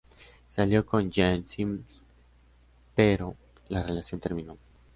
[0.49, 2.01] Salió con Jena Sims,
[2.95, 3.35] pero
[3.69, 4.57] la relación terminó.